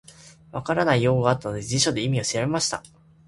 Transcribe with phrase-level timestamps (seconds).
[0.51, 2.81] 分からない用語があったので、辞書で意味を調べました。